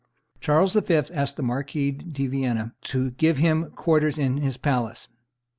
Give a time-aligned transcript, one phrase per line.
[0.39, 0.95] Charles V.
[0.95, 5.09] asked the Marquis de Villena to give him quarters in his palace.